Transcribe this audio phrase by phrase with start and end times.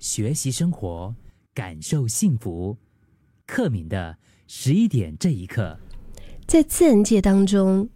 [0.00, 1.14] 学习生活，
[1.54, 2.74] 感受幸福。
[3.46, 5.78] 克敏的十一点这一刻，
[6.46, 7.86] 在自然界当中，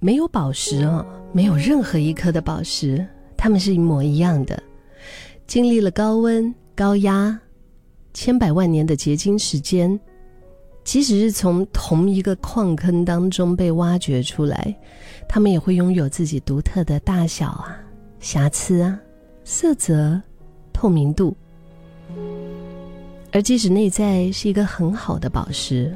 [0.00, 3.06] 没有宝石啊，没有任何一颗的宝石，
[3.36, 4.60] 它们是一模一样的。
[5.46, 7.38] 经历了高温、高压、
[8.12, 9.98] 千百万年的结晶时间，
[10.82, 14.76] 即使是从同一个矿坑当中被挖掘出来，
[15.28, 17.78] 它们也会拥有自己独特的大小啊、
[18.18, 19.00] 瑕疵啊、
[19.44, 20.20] 色泽、
[20.72, 21.36] 透明度。
[23.34, 25.92] 而即使内在是一个很好的宝石，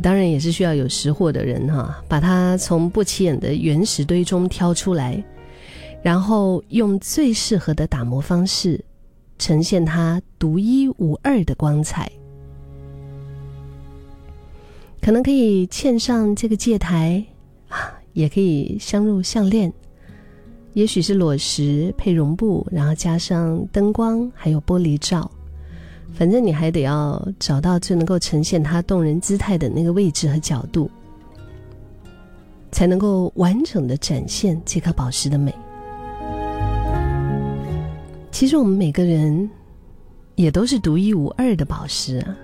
[0.00, 5.20] 当然也是需要有识货的人哈，把它从不起眼的原石堆中挑出来，
[6.00, 8.80] 然后用最适合的打磨方式，
[9.36, 12.08] 呈现它独一无二的光彩。
[15.02, 17.20] 可能可以嵌上这个戒台
[17.68, 19.72] 啊，也可以镶入项链，
[20.74, 25.28] 也许是裸石配绒布，然后加上灯光还有玻璃罩。
[26.20, 30.90] 反正你还得要找到最能够呈现它动人姿态的那个位置和角度，
[32.70, 35.50] 才能够完整的展现这颗宝石的美。
[38.30, 39.48] 其实我们每个人
[40.34, 42.36] 也都是独一无二的宝石啊，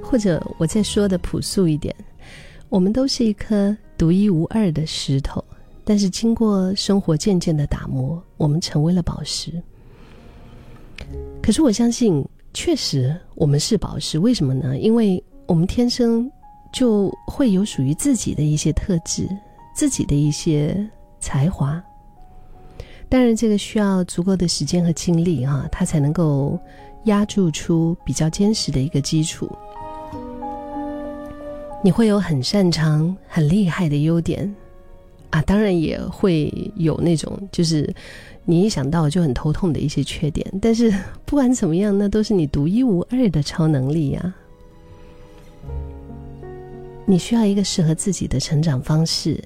[0.00, 1.92] 或者我再说的朴素一点，
[2.68, 5.44] 我们都是一颗独一无二的石头，
[5.82, 9.60] 但是经过生活渐渐的打磨，我们成为了宝石。
[11.42, 14.18] 可是我相信，确实我们是宝石。
[14.18, 14.78] 为什么呢？
[14.78, 16.30] 因为我们天生
[16.72, 19.28] 就会有属于自己的一些特质，
[19.74, 20.74] 自己的一些
[21.20, 21.82] 才华。
[23.08, 26.58] 当然，这个需要足够的时间和精力哈，它才能够
[27.04, 29.50] 压铸出比较坚实的一个基础。
[31.82, 34.52] 你会有很擅长、很厉害的优点
[35.28, 37.94] 啊，当然也会有那种就是。
[38.46, 40.92] 你一想到就很头痛的一些缺点，但是
[41.24, 44.34] 不管怎么样，那都是你独一无二的超能力呀。
[47.06, 49.42] 你需要一个适合自己的成长方式，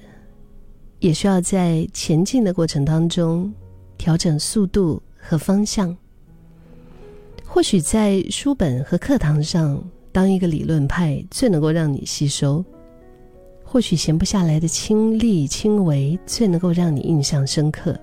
[0.99, 3.53] 也需要在前进的过程当中
[3.97, 5.95] 调整速度和方向。
[7.45, 12.63] 或许在书本和课堂上当一个理论派最能够让你吸收，
[13.63, 17.99] 或许闲不下来的亲力亲为最能够让你印象深刻。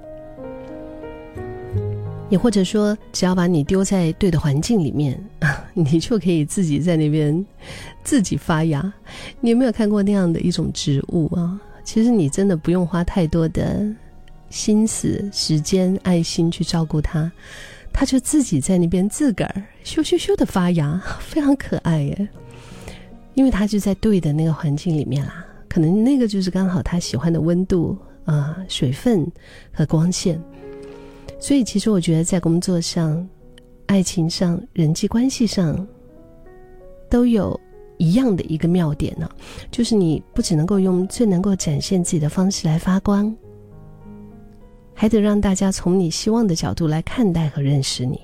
[2.29, 5.23] 也或者说，只要把你丢在对的环境里面，
[5.75, 7.45] 你就可以自己在那边
[8.03, 8.93] 自己发芽。
[9.41, 11.61] 你有没有看过那样的一种植物啊？
[11.85, 13.87] 其实你真的不用花太多的
[14.51, 17.31] 心思、时间、爱心去照顾它，
[17.93, 22.29] 它就自己在那边自个儿咻咻咻的发芽， 非常可爱耶。
[23.35, 29.31] 因为它就在对的那个环境里面啦，可能那个就是刚好它喜欢的温度啊、水分
[29.71, 30.43] 和光线。
[31.39, 33.29] 所以，其实我觉得，在工作上、
[33.87, 35.87] 爱情上、人际关系上，
[37.11, 37.59] 都有
[37.99, 39.31] 一样的一个妙点呢，
[39.71, 43.33] 就是你不只能够用最能够展现自己的方式来发光，
[44.95, 48.19] 还得让大家从你希望的角度来看待和认识你。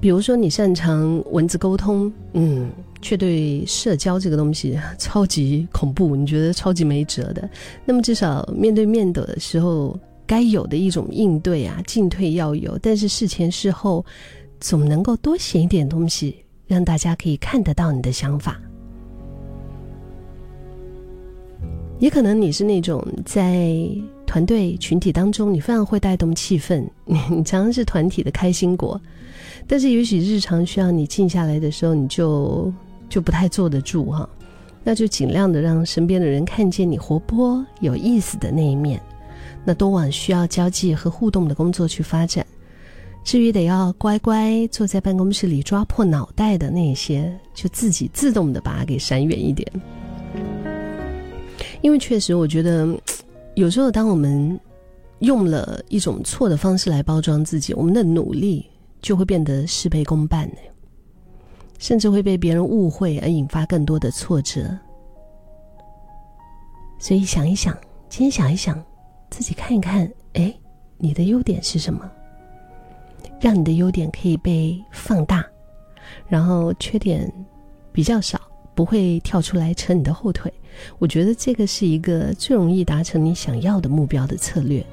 [0.00, 2.70] 比如说，你擅长文字沟通，嗯，
[3.00, 7.48] 却对社交这个东西 超级恐怖，你觉得超级没辙的，
[7.84, 9.96] 那么至少面对面的时候。
[10.26, 14.04] 该有的一种应对啊，进退要有，但是事前事后，
[14.60, 18.60] 总能够多写一点东西，让大家可以看得到你的想法。
[22.00, 23.76] 也可能你是那种在
[24.26, 29.00] 团队群体当中，你非常会带动气氛，你常常是团体的开心果，
[29.66, 32.72] 但是也许日常需要你静下来的时候，你就
[33.08, 34.28] 就不太坐得住哈，
[34.82, 39.00] 那就尽量的让身边的人看见你活泼有意思的那一面。
[39.64, 42.46] 那多往需要交际和互动的工作去发展，
[43.22, 49.66] 至于得要乖乖坐在办公室里抓破脑袋的那些，就自己自动的把它给闪远一点。
[51.80, 52.88] 因为确实，我觉得
[53.54, 54.58] 有时候当我们
[55.20, 58.66] 用了一种错的方式来包装自己，我们的努力
[59.00, 60.50] 就会变得事倍功半，
[61.78, 64.76] 甚至会被别人误会而引发更多的挫折。
[66.98, 67.76] 所以想一想，
[68.08, 68.82] 今天想一想。
[69.34, 70.54] 自己看一看，哎，
[70.96, 72.08] 你的优点是什么？
[73.40, 75.44] 让你的优点可以被放大，
[76.28, 77.28] 然后缺点
[77.90, 78.40] 比较少，
[78.76, 80.54] 不会跳出来扯你的后腿。
[81.00, 84.86] 我觉得这个是一个最容易达成你想要的目标的策略。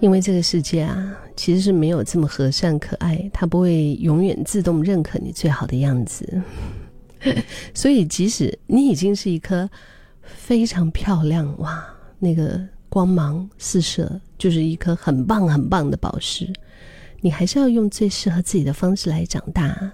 [0.00, 6.42] 因为这个世界啊，其实是没有这么和善可爱，它不会永远自动认可你最好的样子。
[7.72, 9.70] 所以，即使你已经是一颗。
[10.22, 11.84] 非常漂亮哇！
[12.18, 16.52] 那个光芒四射，就是一颗很棒很棒的宝石。
[17.20, 19.90] 你还是要用最适合自己的方式来长大，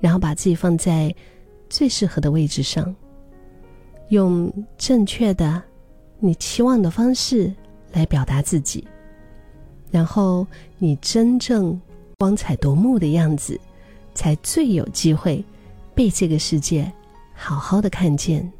[0.00, 1.14] 然后把自己放在
[1.68, 2.94] 最适合的位置上，
[4.08, 5.62] 用正确的、
[6.18, 7.52] 你期望的方式
[7.92, 8.86] 来表达自己，
[9.90, 10.46] 然后
[10.78, 11.80] 你真正
[12.18, 13.60] 光彩夺目的样子，
[14.14, 15.44] 才最有机会
[15.94, 16.92] 被这个世界
[17.32, 18.52] 好好的看见。